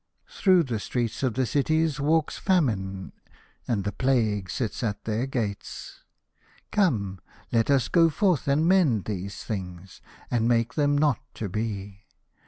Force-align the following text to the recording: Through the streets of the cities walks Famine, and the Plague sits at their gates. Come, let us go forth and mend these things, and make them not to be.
Through 0.31 0.63
the 0.63 0.79
streets 0.79 1.21
of 1.21 1.35
the 1.35 1.45
cities 1.45 1.99
walks 1.99 2.39
Famine, 2.39 3.13
and 3.67 3.83
the 3.83 3.91
Plague 3.91 4.49
sits 4.49 4.81
at 4.81 5.03
their 5.05 5.27
gates. 5.27 5.99
Come, 6.71 7.21
let 7.51 7.69
us 7.69 7.87
go 7.87 8.09
forth 8.09 8.47
and 8.47 8.67
mend 8.67 9.05
these 9.05 9.43
things, 9.43 10.01
and 10.31 10.47
make 10.47 10.73
them 10.73 10.97
not 10.97 11.19
to 11.35 11.49
be. 11.49 11.99